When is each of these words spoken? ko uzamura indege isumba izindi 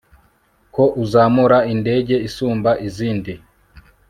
ko 0.75 0.83
uzamura 1.03 1.57
indege 1.73 2.15
isumba 2.27 2.71
izindi 2.87 3.33